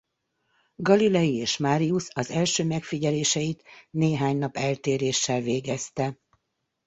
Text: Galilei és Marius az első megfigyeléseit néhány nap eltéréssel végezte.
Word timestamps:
Galilei 0.75 1.35
és 1.39 1.57
Marius 1.57 2.07
az 2.13 2.29
első 2.29 2.63
megfigyeléseit 2.65 3.63
néhány 3.89 4.37
nap 4.37 4.57
eltéréssel 4.57 5.41
végezte. 5.41 6.19